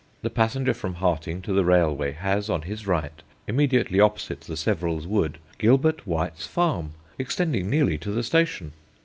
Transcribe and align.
The 0.23 0.31
passenger 0.31 0.73
from 0.73 0.95
Harting 0.95 1.43
to 1.43 1.53
the 1.53 1.63
railway 1.63 2.13
has 2.13 2.49
on 2.49 2.63
his 2.63 2.87
right, 2.87 3.21
immediately 3.47 3.99
opposite 3.99 4.41
the 4.41 4.57
'Severals' 4.57 5.05
wood, 5.05 5.37
Gilbert 5.59 6.07
White's 6.07 6.47
Farm, 6.47 6.93
extending 7.19 7.69
nearly 7.69 7.99
to 7.99 8.09
the 8.09 8.23
station. 8.23 8.71